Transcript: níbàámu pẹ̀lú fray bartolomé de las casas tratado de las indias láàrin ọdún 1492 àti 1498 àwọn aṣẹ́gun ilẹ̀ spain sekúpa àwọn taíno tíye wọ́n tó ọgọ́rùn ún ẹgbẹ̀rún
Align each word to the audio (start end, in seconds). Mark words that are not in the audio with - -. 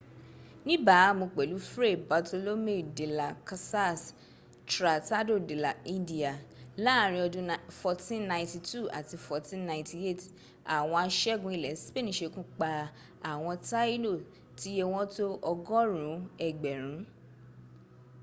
níbàámu 0.67 1.25
pẹ̀lú 1.35 1.57
fray 1.71 1.95
bartolomé 2.09 2.75
de 2.97 3.05
las 3.17 3.37
casas 3.49 4.01
tratado 4.71 5.35
de 5.49 5.55
las 5.63 5.77
indias 5.97 6.37
láàrin 6.85 7.21
ọdún 7.27 7.47
1492 7.49 8.97
àti 8.99 9.13
1498 9.25 10.21
àwọn 10.77 10.99
aṣẹ́gun 11.07 11.55
ilẹ̀ 11.57 11.79
spain 11.83 12.07
sekúpa 12.19 12.69
àwọn 13.31 13.55
taíno 13.67 14.11
tíye 14.59 14.83
wọ́n 14.93 15.07
tó 15.15 15.25
ọgọ́rùn 15.51 16.05
ún 16.15 16.21
ẹgbẹ̀rún 16.47 16.99